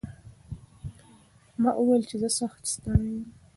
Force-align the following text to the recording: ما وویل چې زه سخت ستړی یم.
ما 1.61 1.71
وویل 1.77 2.03
چې 2.09 2.15
زه 2.21 2.29
سخت 2.39 2.61
ستړی 2.73 3.09
یم. 3.15 3.25